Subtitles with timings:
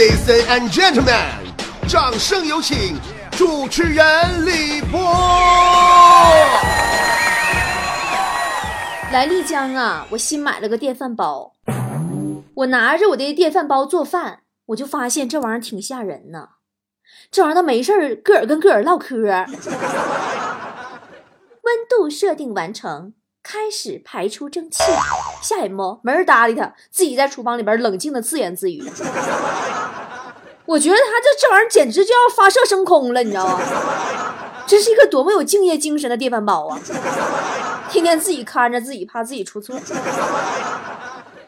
[0.00, 1.28] Ladies and gentlemen，
[1.86, 2.98] 掌声有请
[3.32, 4.98] 主持人李波。
[9.12, 11.52] 来丽江啊，我新买了个电饭煲。
[12.54, 16.48] 我拿着我的电饭煲做饭，我就发现这玩意儿挺吓人呢。
[17.30, 19.14] 这玩意儿它没事儿，个儿跟个儿唠嗑。
[21.60, 23.12] 温度设定完成，
[23.42, 24.82] 开始排出蒸汽。
[25.42, 28.82] 吓人不没人搭理他，自己在厨房里边冷静的自言自语。
[30.70, 33.60] 我觉得他这这玩意儿简直就要发射升空了，你知道吗？
[34.68, 36.80] 这是一个多么有敬业精神的电饭煲啊！
[37.90, 39.76] 天天自己看着自己，怕自己出错。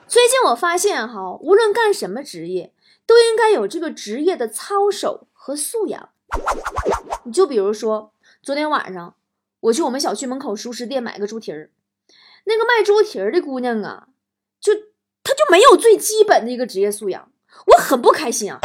[0.09, 2.73] 最近我发现哈，无论干什么职业，
[3.07, 6.09] 都应该有这个职业的操守和素养。
[7.23, 8.13] 你就比如说，
[8.43, 9.15] 昨天晚上
[9.61, 11.71] 我去我们小区门口熟食店买个猪蹄儿，
[12.47, 14.09] 那个卖猪蹄儿的姑娘啊，
[14.61, 14.73] 就
[15.23, 17.31] 她就没有最基本的一个职业素养，
[17.67, 18.59] 我很不开心啊。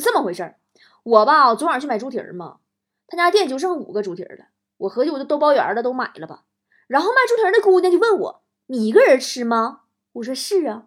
[0.00, 0.56] 是这么回事儿，
[1.02, 2.58] 我吧昨晚去买猪蹄儿嘛，
[3.06, 4.46] 他家店就剩五个猪蹄儿了，
[4.78, 6.44] 我合计我就都包圆了，都买了吧。
[6.86, 9.80] 然后卖猪蹄儿的姑娘就问我：“你一个人吃吗？”
[10.14, 10.84] 我说：“是啊。”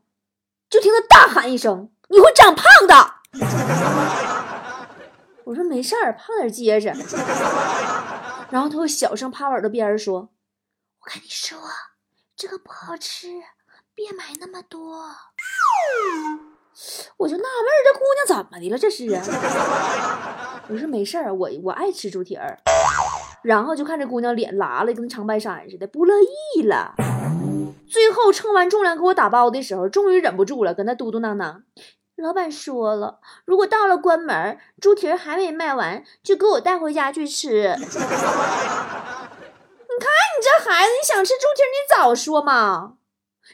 [0.69, 3.16] 就听他大喊一声：“你会长胖的！”
[5.45, 6.88] 我说：“没事儿，胖点结实。”
[8.49, 10.29] 然后他又小声趴我耳朵边说
[11.01, 11.57] ：“我跟你说，
[12.35, 13.27] 这个不好吃，
[13.94, 15.05] 别买那么多。
[17.17, 17.83] ”我就纳闷儿，
[18.30, 18.77] 怎么的了？
[18.77, 19.23] 这是啊？
[20.69, 22.59] 我说没事儿，我我爱吃猪蹄儿。
[23.41, 26.94] 然后就看这姑娘脸拉了，跟长白山似的，不乐意了。
[27.89, 31.63] 最后称完重量给我打包的时候，终于忍不住了，跟那嘟嘟囔囔
[32.22, 37.73] ：“老板说了，如果到了关门，猪蹄儿还没卖完，就给我带回家去吃。
[37.81, 37.97] ”你看
[40.35, 42.98] 你这孩子，你想吃猪蹄儿，你早说嘛！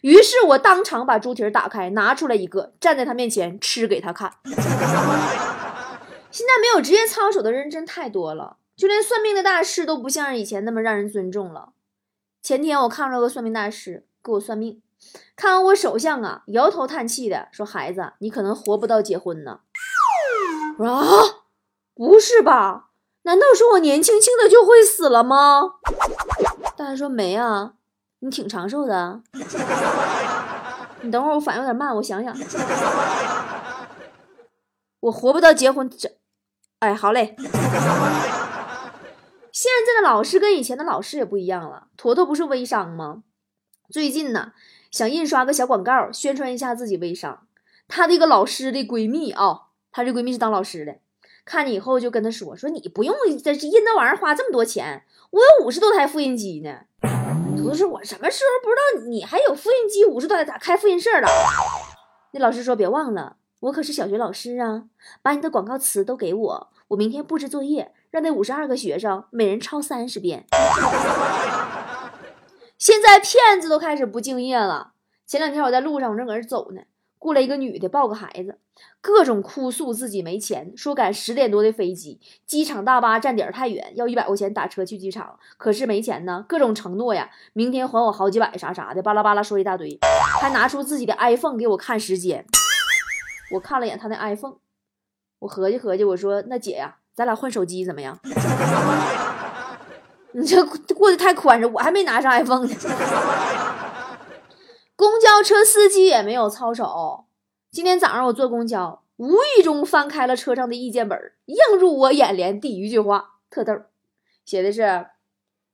[0.02, 4.34] 于是我当场把猪蹄儿打开，拿出来一个，站在他面前吃给他看。
[6.32, 8.58] 现在没有职业操守的人真太多了。
[8.76, 11.70] 就连算命的大师都不像以前那么让人尊重了。
[12.42, 14.82] 前天我看到个算命大师给我算命，
[15.36, 19.62] 看完我手相啊，摇头叹气的说：“孩子，你可能活不到结婚呢。
[20.86, 21.08] ”：“啊，
[21.96, 22.90] 不是吧？
[23.24, 25.76] 难道说我年轻轻的就会死了吗？”
[26.76, 27.76] 大师说：“没啊，
[28.26, 29.22] 你挺长寿的。
[31.02, 32.36] 你等会儿，我反应有点慢，我想想。
[35.02, 36.10] 我活不到结婚，这……
[36.80, 37.36] 哎，好嘞。”
[39.52, 41.90] 现在的老师跟以前的老师也不一样了。
[41.96, 43.22] 坨坨不是微商吗？
[43.92, 44.54] 最近呢，
[44.90, 47.46] 想印刷个小广告，宣传一下自己微商。
[47.88, 50.96] 她的一个老师的闺蜜啊，她这闺蜜是当老师的，
[51.46, 56.80] 看见以后就跟她说：“说你不用这印那玩意儿花这么多钱，我有五十多台复印机呢。”
[57.56, 61.28] 不是：“我什么时候不知道你还有复印机五十多台，咋开复印社了？”
[62.34, 64.84] 那老师说：“别忘了，我可是小学老师啊，
[65.22, 70.46] 把你的广告词都给我，我明天布置作业。”让那五十二个学生每人抄三十遍。
[72.78, 74.94] 现在骗子都开始不敬业了。
[75.28, 76.82] 前两天我在路上，我正搁这走呢，
[77.18, 78.58] 过来一个女的抱个孩子，
[79.02, 86.46] 各种哭诉自己没钱，说赶十点多的飞机，机场大巴站点太远，要一百块钱打车去机场，可是没钱呢。
[86.48, 89.98] 各种承诺呀，明天还我好几百啥啥的，巴拉巴拉说一大堆，
[90.40, 92.46] 还拿出自己的 iPhone 给我看时间。
[93.52, 94.56] 我看了眼他那 iPhone，
[95.40, 96.98] 我合计合计，我说那姐呀。
[97.16, 98.20] 咱俩换手机怎么样？
[100.34, 100.62] 你这
[100.94, 102.76] 过得太宽敞，我还没拿上 iPhone 呢。
[104.96, 107.26] 公交车司机也没有操守。
[107.70, 113.74] 今天早上我坐公交，无意中翻开了车上的意见本，映入我眼帘第一句话，特逗，
[114.46, 115.08] 写的是：“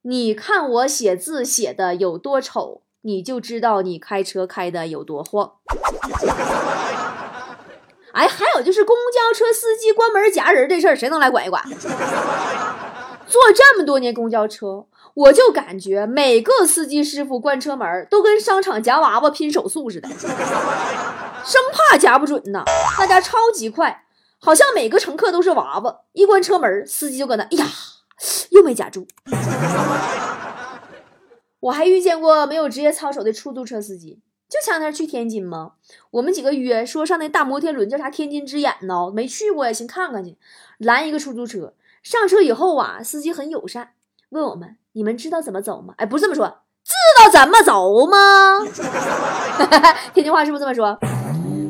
[0.01, 5.57] 你看我写字写的有多丑，你就知道你开车开的有多晃。
[8.13, 11.63] ”哎，还有就是公交车司机关门夹人这事儿，谁能来管一管？
[13.27, 22.63] 坐这么多年公交车，我就感觉每个司机师傅关车门都跟商场夹娃娃拼手速似的，生怕夹不准呢。
[22.97, 24.05] 大家超级快，
[24.39, 25.99] 好像每个乘客都是娃娃。
[26.13, 27.65] 一关车门，司机就搁那，哎呀，
[28.51, 29.05] 又没夹住。
[31.59, 34.19] 我还遇见过没有职业操守的出租车司机。
[34.49, 35.73] 就前天去天津嘛，
[36.09, 40.37] 我们几个约说上那大摩天轮叫啥天津之眼呢，没去过呀，先看看去。
[40.77, 43.91] 拦一个出租车，上车以后啊，司机很友善，
[44.29, 46.47] 问我们：“你们知道怎么走吗？”哎，不是这么说，
[46.83, 48.59] 知道怎么走吗？
[50.13, 50.97] 天津话是不是这么说？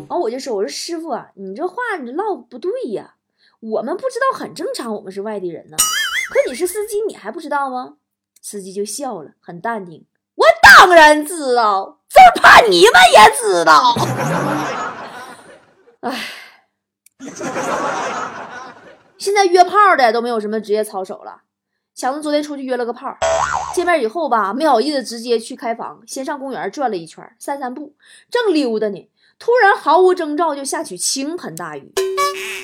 [0.07, 3.15] 完 我就说：“我说师傅啊，你这话你唠不对呀，
[3.59, 5.77] 我们不知道很正常，我们是外地人呢。
[6.33, 7.94] 可你是司机，你还不知道吗？”
[8.41, 13.95] 司机就笑了，很淡定：“我当然知道。”这怕你们也知道，
[16.01, 16.27] 哎，
[19.18, 21.44] 现在约炮的都没有什么职业操守了。
[21.94, 23.16] 强子昨天出去约了个炮，
[23.76, 27.94] 见面以后吧，没好意思直接去开房，先上公园转了一圈，散散步，
[28.30, 31.94] 正溜达呢，突然毫无征兆就下起倾盆大雨。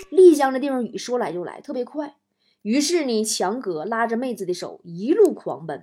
[0.10, 2.16] 丽江的地方雨说来就来，特别快。
[2.62, 5.80] 于是呢，强哥拉着妹子的手一路狂奔。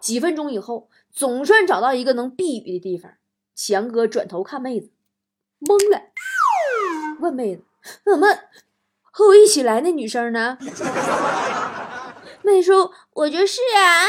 [0.00, 3.12] 几分钟以后，总算找到一个能避雨的地方。
[3.54, 4.90] 强哥转头看妹子，
[5.60, 6.02] 懵了，
[7.20, 7.62] 问妹子
[8.04, 8.26] ：“怎么
[9.00, 10.58] 和我一起来那女生呢？”
[12.42, 14.06] 妹说：“我就是啊。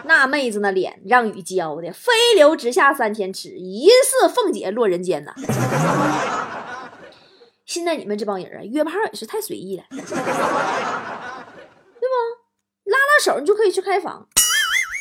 [0.04, 5.32] ”那妹子那脸让雨浇的飞流直下三千尺，疑似凤姐落人间呐。
[7.64, 10.16] 现在你们这帮人啊，约炮也是太随意了，对不？
[12.90, 14.26] 拉拉手你就可以去开房。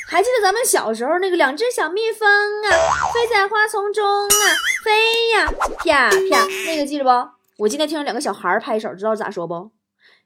[0.07, 2.69] 还记得咱们小时候那个两只小蜜蜂啊，
[3.13, 4.45] 飞在花丛中啊，
[4.85, 7.09] 飞呀啪啪，那个记着不？
[7.57, 9.71] 我今天听着两个小孩拍手，知道咋说不？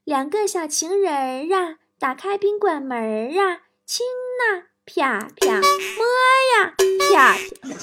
[0.05, 4.05] 两个小情人儿啊，打开宾馆门儿啊，亲
[4.37, 6.05] 呐啪啪，摸
[6.53, 7.33] 呀啪
[7.65, 7.75] 啪。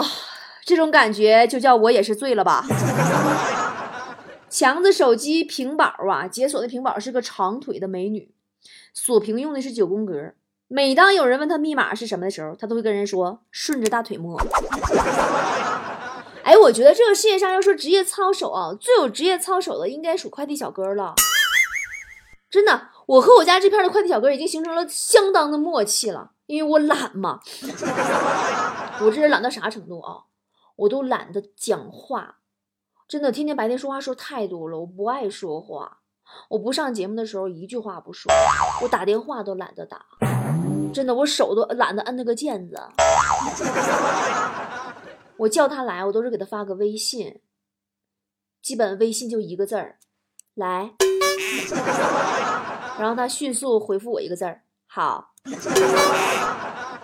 [0.00, 0.04] 啊，
[0.64, 2.64] 这种感觉就叫我也是醉了吧？
[4.48, 8.32] 强子手机屏保啊，解锁的屏保是个长腿的美女，
[8.94, 10.14] 锁屏用的是九宫格。
[10.68, 14.40] 每当有人问他密码是什么的时候，他都会跟人说顺着大腿摸。
[16.42, 21.14] 哎，我觉得这个世界上要说职业操守啊，最有职业操守的应该属快递小哥了。
[22.50, 27.40] 真的，我和我家这片的快递小哥已经形成了相当的默契了，因为我懒嘛。
[29.00, 30.24] 我这人懒到啥程度啊？
[30.76, 32.38] 我都懒得讲话，
[33.06, 35.98] 真的，天天白天说话说太多了，我不爱说话。
[36.48, 38.32] 我不上节目的时候一句话不说，
[38.82, 40.04] 我打电话都懒得打，
[40.92, 42.80] 真的，我手都懒得摁那个键子。
[45.40, 47.40] 我叫他来，我都是给他发个微信，
[48.60, 49.98] 基本微信就一个字儿，
[50.54, 50.92] 来，
[53.00, 55.32] 然后他迅速回复我一个字儿，好，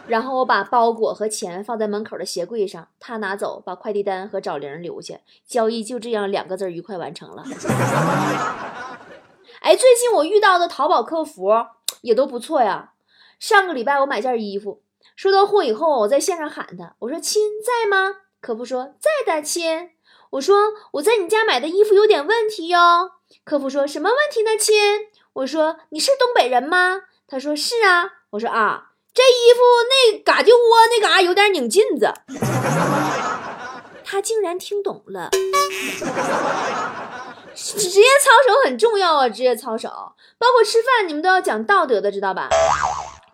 [0.07, 7.43] 然后我把包裹和钱放在门口的鞋柜上，他拿走，把快递单和找零留下，交易就这样两个字儿愉快完成了。
[9.61, 11.51] 哎，最近我遇到的淘宝客服
[12.03, 12.93] 也都不错呀。
[13.39, 14.83] 上个礼拜我买件衣服，
[15.17, 18.17] 收到货以后，我在线上喊他，我说亲在吗？
[18.47, 19.91] 客服说在的，亲。
[20.31, 20.57] 我说
[20.93, 22.79] 我在你家买的衣服有点问题哟。
[23.43, 24.77] 客服说什么问题呢，亲？
[25.33, 27.03] 我说你是东北人吗？
[27.27, 28.09] 他说是啊。
[28.31, 29.61] 我说啊，这衣服
[29.91, 32.15] 那嘎就窝那嘎有点拧劲子。
[34.07, 35.29] 他竟然听懂了。
[37.53, 39.89] 职业操守很重要啊，职业操守
[40.39, 42.49] 包括吃饭，你们都要讲道德的，知道吧？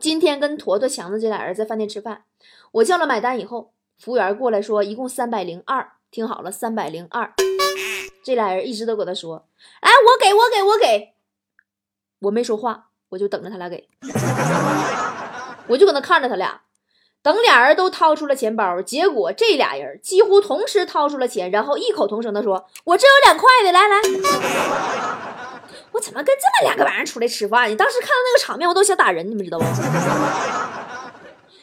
[0.00, 2.24] 今天跟坨坨、强子这俩人在饭店吃饭，
[2.72, 3.74] 我叫了买单以后。
[3.98, 7.32] 服务员过来说：“一共三百零二，听好了，三百零二。”
[8.24, 9.46] 这俩人一直都搁那说
[9.80, 11.14] ：“哎，我给我给我给。”
[12.22, 13.88] 我没说话，我就等着他俩给。
[15.68, 16.62] 我就搁那看着他俩，
[17.22, 23.96] 等俩人都掏出了钱包，结果这俩人几乎同时掏出了钱，然后异口同声的说：“我这有两块的，来来。”
[25.92, 27.76] 我怎么跟这么两个玩意儿出来吃饭呢？
[27.76, 29.66] 当时看到那个场面，我都想打人，你们知道吗？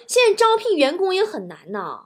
[0.08, 2.02] 现在招聘员工也很难呐。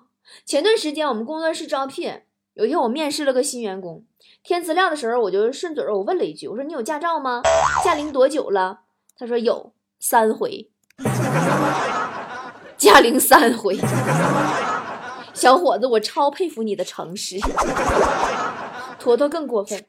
[0.46, 2.22] 前段时间我们工作室招聘，
[2.54, 4.06] 有一天我面试了个新员工，
[4.44, 7.42] 填资料的时候我就顺嘴我问了一句，我说你有驾照吗？
[7.84, 8.82] 驾龄多久了？
[9.18, 10.70] 他说有三回，
[12.78, 13.78] 驾龄三回。
[15.34, 17.38] 小伙子，我超佩服你的诚实。
[19.00, 19.86] 坨坨更过分，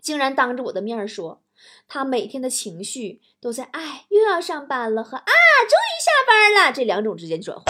[0.00, 1.42] 竟然当着我的面说，
[1.88, 7.64] 他每天的情绪都在哎又要上班了和啊终于下班了这两种之间转换。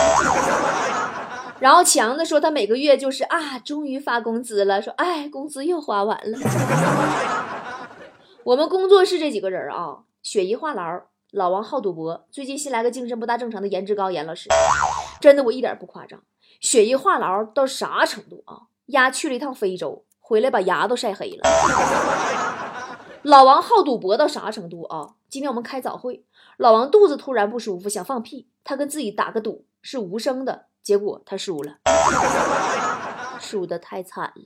[1.58, 4.80] 然后强子说他每个月就是啊，终于发工资了。
[4.82, 6.38] 说哎，工资又花完了。
[8.44, 14.48] 我们工作室这几个人啊，雪姨话痨，老王好赌博，最近新来个精神不大正常的颜值高严老师。
[15.20, 16.20] 真的，我一点不夸张。
[16.60, 18.68] 雪姨话痨到啥程度啊？
[18.86, 21.48] 丫去了一趟非洲，回来把牙都晒黑了。
[23.22, 25.14] 老王好赌博到啥程度啊？
[25.28, 26.24] 今天我们开早会，
[26.58, 30.66] 老王肚子突然不舒服，想放屁，他跟自己打个赌，是无声的。
[30.86, 31.78] 结果他输了，
[33.40, 34.44] 输的太惨了。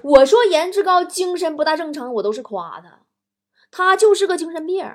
[0.00, 3.00] 我说颜值高、精神不大正常，我都是夸他，
[3.68, 4.88] 他就是个精神病。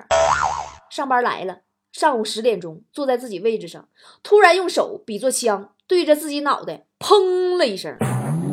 [0.88, 1.58] 上班来了，
[1.92, 3.86] 上午十点钟，坐在自己位置上，
[4.22, 7.94] 突然用手比作枪，对着自己脑袋砰了一声，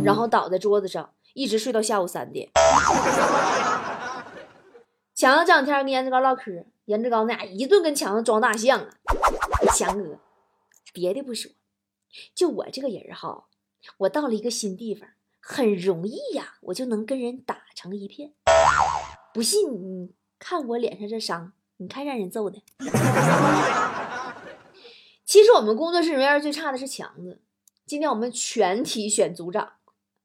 [0.04, 2.50] 然后倒在桌子上，一直睡到下午三点。
[5.16, 8.90] 强子这两天跟颜值高唠嗑，颜值高那俩一顿跟强子装大象啊，
[9.74, 10.20] 强哥。
[10.94, 11.52] 别的不说，
[12.34, 13.46] 就我这个人哈，
[13.98, 18.34] 我到了一个新地方，很容易呀，我就能跟人打成一片。
[19.34, 22.62] 不信你看我脸上这伤，你看让人揍的。
[25.24, 27.40] 其实我们工作室人缘最差的是强子。
[27.86, 29.74] 今天我们全体选组长，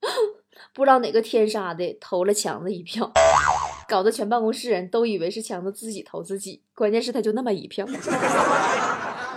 [0.72, 3.12] 不知道哪个天杀的投了强子一票，
[3.86, 6.62] 搞得全办公室人都以为是强子自己投自己。
[6.74, 7.86] 关键是他就那么一票。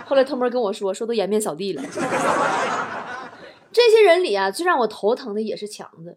[0.08, 1.82] 后来偷摸跟我说，说都颜面扫地了。
[3.70, 6.16] 这些人里啊，最让我头疼的也是强子。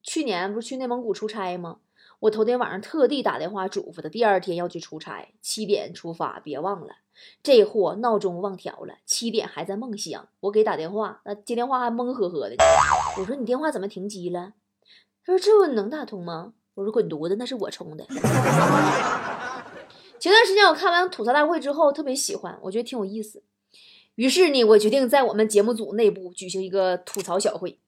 [0.00, 1.78] 去年不是去内蒙古出差吗？
[2.20, 6.94] 我头天晚上特地打电话嘱咐他，第二天要去出差，七点出发，别忘了。
[7.42, 10.28] 这货闹钟忘调了，七点还在梦乡。
[10.38, 12.54] 我给打电话，那接电话还懵呵呵的。
[13.18, 14.52] 我说你电话怎么停机了？
[15.26, 16.52] 他说这我能打通吗？
[16.74, 18.06] 我说滚犊子，那是我充的。
[20.22, 23.42] 前段时间我看完吐槽大会之后，特别喜欢，我觉得挺有意思。
[24.14, 27.80] 于是呢，我决定在我们节目组内部举行一个吐槽小会，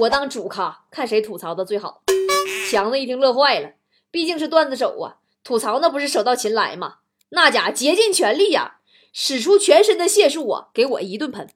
[0.00, 2.00] 我当主咖，看谁吐槽的最好。
[2.70, 3.72] 强子一听乐坏了，
[4.10, 6.94] 毕竟是段子手啊，吐槽那不是手到擒来吗？
[7.28, 8.76] 那家伙竭尽全力呀，
[9.12, 11.46] 使出全身的解数啊，给我一顿喷。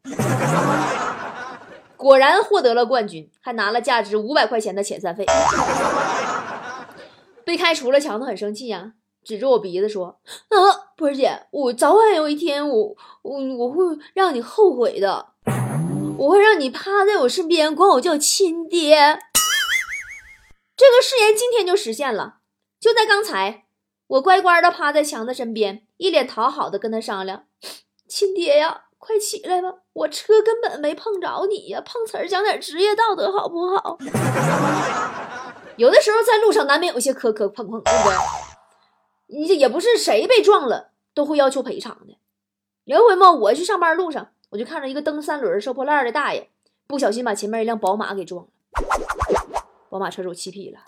[1.97, 5.25] 果然获得了冠军，还拿了价值五百块钱的遣散费。
[7.43, 8.93] 被开除了，强子很生气呀，
[9.25, 10.57] 指着我鼻子说：“啊，
[10.97, 15.29] 波儿姐，我早晚有一天，我我我会让你后悔的，
[16.19, 19.19] 我会让你趴在我身边，管我叫亲爹。”
[20.77, 22.39] 这个誓言今天就实现了，
[22.79, 23.65] 就在刚才，
[24.09, 27.45] 我乖乖的趴在强子身边，一脸讨好的跟他商量
[28.09, 33.97] ：“亲爹呀，快起来吧，我车根本没碰着你呀，碰瓷儿讲点职业道德好不好？”
[35.77, 38.17] 有的时候在路上难免有些磕磕碰碰，对不对？
[39.27, 42.19] 你这也不是谁被撞了都会要求赔偿的。
[42.85, 46.51] 有一回嘛，我去上班路上，我就看着一个蹬三轮收破烂的大爷，
[46.87, 48.51] 不小心把前面一辆宝马给撞了。
[49.89, 50.81] 宝马车主气屁了，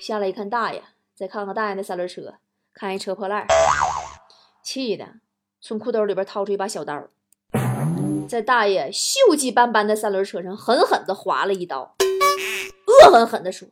[0.00, 0.82] 下来一看大爷，
[1.14, 2.34] 再看看大爷那三轮车，
[2.74, 3.46] 看一车破烂，
[4.64, 5.06] 气的
[5.60, 7.04] 从裤兜里边掏出一把小刀，
[8.28, 11.94] 在大爷锈迹斑斑的三轮车上狠狠的划了一刀，
[12.86, 13.68] 恶狠狠的说：“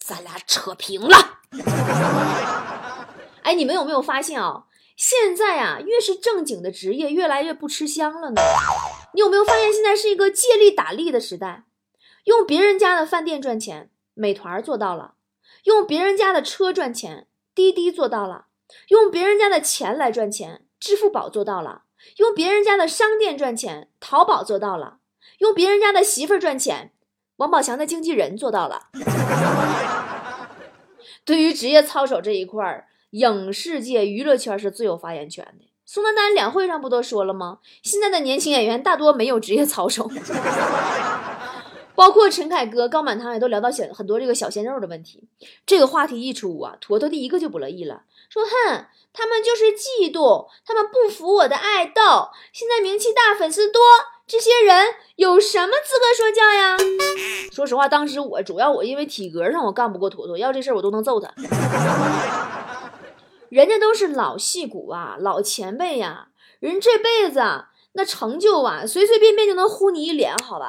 [0.00, 1.38] 咱俩扯平了。”
[3.48, 4.64] 哎，你们有没有发现啊？
[4.94, 8.42] 现在啊，越是正经的职业，越来越不吃香了呢。
[9.14, 11.64] 你有没有发现，现在是一个借力打力的时代，
[12.24, 13.88] 用别人家的饭店赚钱。
[14.12, 15.14] 美团做到了，
[15.64, 18.48] 用别人家的车赚钱；滴滴做到了，
[18.88, 21.84] 用别人家的钱来赚钱；支付宝做到了，
[22.18, 24.98] 用别人家的商店赚钱；淘宝做到了，
[25.38, 26.90] 用别人家的媳妇儿赚钱；
[27.36, 28.88] 王宝强的经纪人做到了。
[31.24, 35.66] 对于职业操守这一块儿，影视界、娱乐圈是最有发言权的。
[35.86, 37.58] 宋丹丹两会上不都说了吗？
[37.82, 40.10] 现在的年轻演员大多没有职业操守。
[41.94, 45.24] 包括陈凯歌、高满堂也都聊到小很多这个小鲜肉的问题。
[45.66, 52.28] 这个话题一出啊，坨坨第一个就不乐意了，说：“哼，他们就是嫉妒，他们不服我的爱豆。
[52.52, 53.82] 现在名气大，粉丝多，
[54.28, 56.76] 这些人有什么资格说教呀？”
[57.50, 61.28] 说实话，当时我主要我因为体格上我干不过坨坨，要这事儿我都能揍他。
[63.50, 66.28] 人家都是老戏骨啊，老前辈呀，
[66.60, 67.40] 人这辈子
[67.92, 70.68] 那成就啊，随随便便就能呼你一脸，好吧？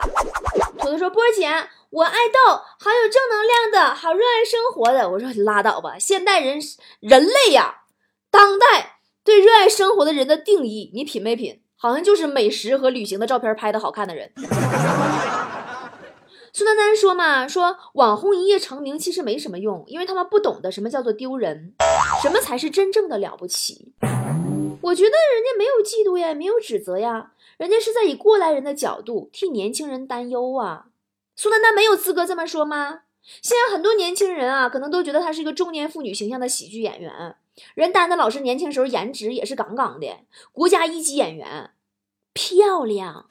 [0.79, 1.49] 土豆说：“波姐，
[1.89, 6.57] 我爱豆，好有正能量的，好热爱生活的。”我说：“拉倒吧，现代人
[7.01, 7.81] 人类呀，
[8.31, 11.61] 当代对热爱生活的人的定义，你品没品？
[11.75, 14.31] 好像就是美食和旅行的照片拍的好看的人。
[16.51, 21.75] ”孙丹丹说嘛：“说网红一夜成名其实没什么用，因为他们不懂得什么叫做丢人，
[22.21, 23.93] 什么才是真正的了不起。”
[24.81, 27.31] 我觉得人家没有嫉妒呀，没有指责呀。
[27.57, 30.85] 人家是在以过来人的角度替年轻人担忧啊，
[31.35, 33.01] 苏丹丹没有资格这么说吗？
[33.41, 37.35] 现在很多年轻人啊，可能都觉得她是一个中年妇女形象的喜剧演员。
[37.75, 40.07] 人丹丹老师年轻时候颜值也是杠杠的，
[40.53, 41.71] 国家一级演员，
[42.31, 43.25] 漂亮。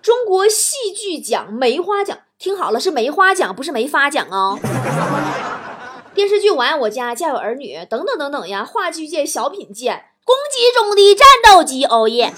[0.00, 4.56] 中国戏剧奖梅花奖，听好了，是梅花奖，不是没发奖哦。
[6.18, 10.02] 电视剧《我爱我家》《家有儿女》等等等等呀，话剧界、小品界。
[10.24, 12.32] 攻击中的战斗机，哦耶，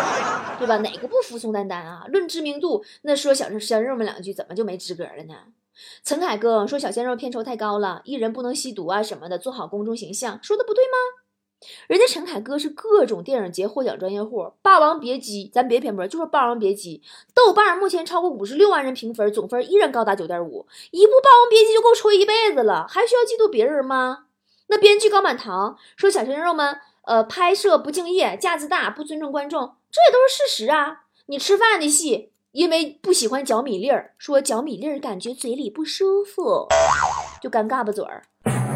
[0.58, 0.78] 对吧？
[0.78, 2.06] 哪个不服宋丹丹啊？
[2.08, 5.34] 论知名度，那说小鲜肉们两句，怎么就没资格了呢？
[6.02, 10.96] 陈凯歌说小鲜肉片酬太高了，艺人不能吸毒啊什么的，做好公众形象，说的不对吗？
[11.86, 17.02] 人家陈凯歌是各种电影节获奖专业户，《霸王别姬》咱别偏颇，就说《霸王别姬》，
[17.34, 24.26] 豆瓣目前超过五十六万人评分，总分依然高达九点五，一部《霸王别姬》就够吹一辈子了，还需要嫉妒别人吗？
[24.68, 26.80] 那编剧高满堂说小鲜肉们。
[27.02, 31.04] 呃，拍摄不敬业，架子大，不尊重观众，这也都是事实啊！
[31.24, 36.68] 你吃饭的戏因为不喜欢嚼米粒儿，说嚼米粒儿感觉嘴里不舒服，
[37.40, 38.24] 就尴尬巴嘴儿。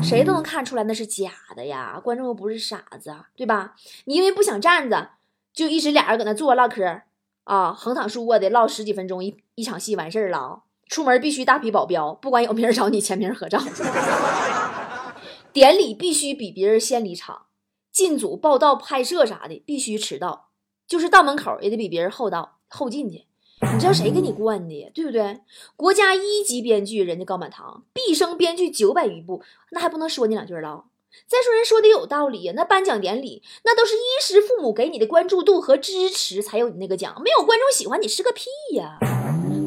[0.02, 3.74] 谁都能看出来那是假的呀，观众又不是傻子，对吧？
[4.04, 5.10] 你因为不想站着，
[5.54, 7.02] 就一直俩人搁那坐唠嗑
[7.44, 10.64] 啊，横躺竖卧的唠十几分钟，一一场戏完事儿了。
[10.88, 13.58] 出门必须大批保镖，不管有没人找你签名合照。
[15.52, 17.46] 典礼必须比别人先离场，
[17.90, 20.48] 进组报道、拍摄啥的必须迟到，
[20.86, 23.26] 就是到门口也得比别人后到后进去。
[23.70, 24.90] 你知道谁给你惯的？
[24.94, 25.40] 对不对？
[25.76, 30.84] 国家一级编剧，人家高满堂，毕生编剧九百余部，那还不能说你两句了？
[31.26, 37.20] 再说人说的有道理呀，那颁奖典礼那都是衣食父母给你的关注度和支持，才有你那个奖。
[37.22, 38.98] 没有观众喜欢你是个屁呀！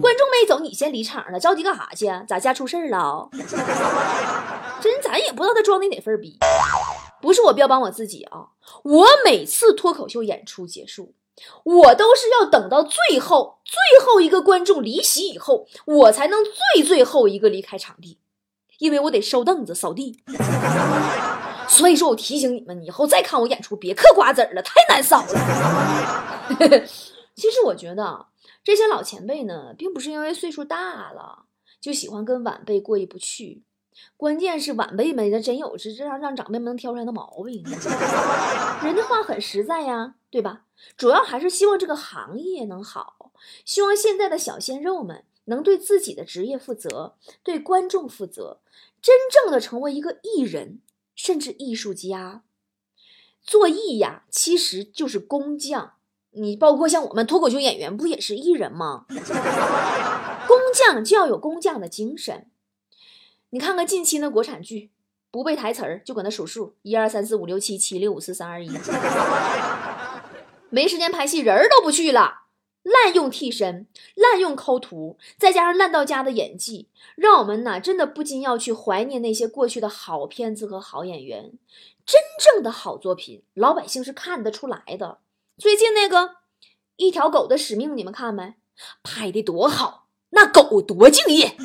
[0.01, 2.07] 观众没走，你先离场了，着急干啥去？
[2.27, 3.29] 咋家出事儿了？
[4.81, 6.37] 真咱也不知道他装的哪份逼。
[7.21, 8.49] 不是我标榜我自己啊，
[8.83, 11.13] 我每次脱口秀演出结束。
[11.63, 16.39] 我都是要等到最后最后一个观众离席以后，我才能
[16.73, 18.19] 最最后一个离开场地，
[18.79, 20.23] 因为我得收凳子、扫地。
[21.67, 26.83] 所以说我提醒你们，以后再看我演出，别嗑瓜子了，太难扫了。
[27.35, 28.27] 其实我觉得
[28.63, 31.45] 这些老前辈呢，并不是因为岁数大了
[31.81, 33.63] 就喜欢跟晚辈过意不去。
[34.17, 37.63] 关键是晚辈们，这真有是这样让长辈们能挑出来的毛病。
[38.83, 40.63] 人家话很实在呀，对吧？
[40.97, 43.31] 主要还是希望这个行业能好，
[43.63, 48.59] 希望现在的小鲜肉们能对自己的职业负责，对观众负责，
[49.01, 50.81] 真正的成为一个艺人，
[51.15, 52.43] 甚至艺术家。
[53.41, 55.93] 做艺呀，其实就是工匠。
[56.31, 59.05] 你包括像我们脱口秀演员，不也是艺人吗？
[60.47, 62.49] 工匠就要有工匠的精神。
[63.51, 64.91] 你看看近期的国产剧，
[65.31, 68.69] 不背台词儿就搁那数数，一二三四五六七七六五四三二一，
[70.69, 72.41] 没时间拍戏，人儿都不去了，
[72.83, 81.53] 滥用替身，滥用抠图，再加上烂到家的演技，让我们呐真的不禁要去怀念那些过去的好片子和好演员。
[82.05, 85.19] 真正的好作品，老百姓是看得出来的。
[85.57, 86.17] 最近那个
[86.97, 88.55] 《一条狗的使命》，你们看没？
[89.01, 91.55] 拍的多好，那狗多敬业。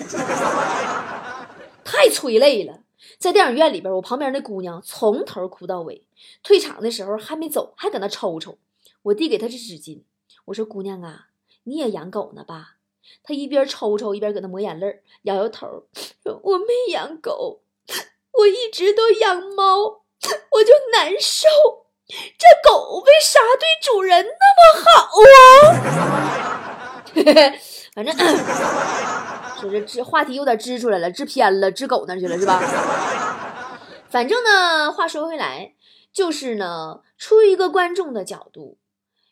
[1.90, 2.84] 太催泪了，
[3.18, 6.06] 在电影院里边，我旁边那姑娘从头哭到尾，
[6.44, 8.58] 退场的时候还没走，还搁那抽抽。
[9.02, 10.02] 我递给她这纸巾，
[10.44, 11.30] 我说：“姑娘啊，
[11.64, 12.76] 你也养狗呢吧？”
[13.24, 15.66] 她一边抽抽一边搁那抹眼泪，摇摇头
[16.44, 17.62] ：“我没养狗，
[18.38, 20.04] 我一直都养猫，
[20.52, 21.48] 我就难受。
[22.06, 27.02] 这狗为啥对主人那么好啊？”
[27.92, 28.14] 反正。
[29.60, 32.58] 说这支话题有点支出来了，支偏了，支狗那去了是吧？
[34.08, 35.74] 反正呢，话说回来，
[36.12, 38.78] 就是呢，出于一个观众的角度，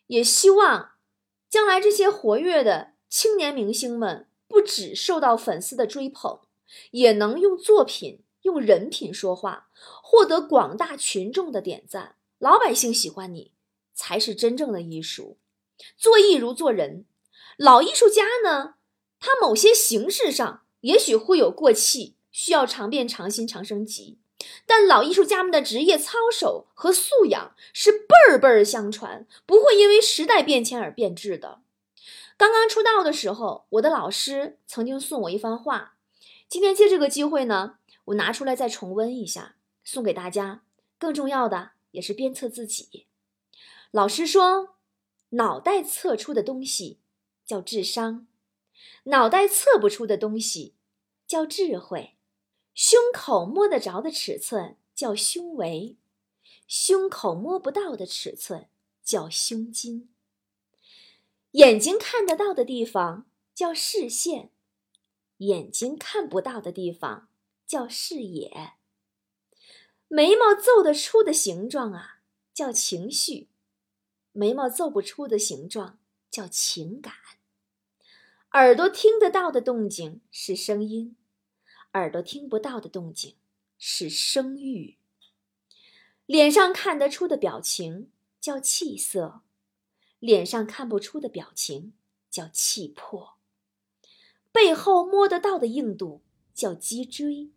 [0.07, 0.91] 也希望
[1.49, 6.39] 将来这些活跃的青年明星们，不只受到粉丝的追捧，
[6.91, 9.67] 也能用作品、用人品说话，
[10.01, 12.15] 获得广大群众的点赞。
[12.37, 13.51] 老百姓喜欢你，
[13.93, 15.37] 才是真正的艺术。
[15.97, 17.05] 做艺如做人，
[17.57, 18.75] 老艺术家呢？
[19.19, 24.17] 他某些形式上也许会有过气，需要常变、常新、常升级，
[24.65, 31.59] 但老艺术家们的职业操守和素养是辈儿辈儿相传，不会因为时代变迁而变质的。
[32.37, 35.95] 刚刚出道的时候，我的老师曾经送我一番话，
[36.47, 40.61] 今天借这个机会呢，我拿出来再重温一下，送给大家。
[40.97, 43.05] 更重要的也是鞭策自己。
[43.91, 44.75] 老师说
[45.31, 46.99] ：“脑袋测出的东西
[47.45, 48.27] 叫智商。”
[49.09, 50.75] 脑袋测不出的东西
[51.25, 52.15] 叫智慧，
[52.75, 55.97] 胸口摸得着的尺寸叫胸围，
[56.67, 58.69] 胸口摸不到的尺寸
[59.03, 60.09] 叫胸襟。
[61.53, 64.51] 眼睛看得到的地方叫视线，
[65.37, 67.29] 眼睛看不到的地方
[67.65, 68.73] 叫视野。
[70.07, 72.21] 眉毛皱得出的形状啊，
[72.53, 73.47] 叫情绪；
[74.33, 75.97] 眉毛皱不出的形状
[76.29, 77.15] 叫情感。
[78.53, 81.15] 耳朵听得到的动静是声音，
[81.93, 83.35] 耳朵听不到的动静
[83.77, 84.97] 是声域。
[86.25, 89.41] 脸上看得出的表情叫气色，
[90.17, 91.93] 脸上看不出的表情
[92.31, 93.37] 叫气魄。
[94.51, 97.51] 背后摸得到的硬度叫脊椎，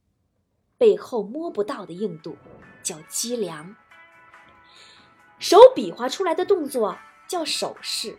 [0.77, 2.37] 背后摸不到的硬度
[2.83, 3.75] 叫脊梁。
[5.39, 8.19] 手比划出来的动作叫手势，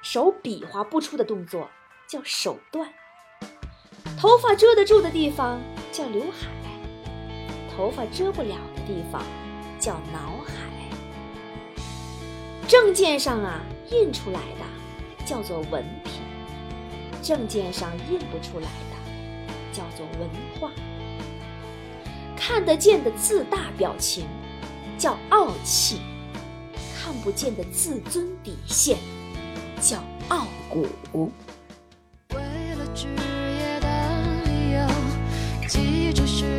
[0.00, 1.68] 手比划不出的动作。
[2.08, 2.88] 叫手段，
[4.16, 6.48] 头发遮得住的地方叫刘海，
[7.74, 9.22] 头发遮不了的地方
[9.80, 10.54] 叫脑海。
[12.68, 16.22] 证件上啊印出来的叫做文凭，
[17.22, 20.28] 证件上印不出来的，叫做文
[20.60, 20.70] 化；
[22.36, 24.26] 看得见的自大表情
[24.96, 26.00] 叫傲气，
[26.96, 28.96] 看不见的自尊底线
[29.80, 30.86] 叫傲骨。
[32.96, 33.86] 职业的
[34.46, 34.88] 理由，
[35.68, 36.58] 记住时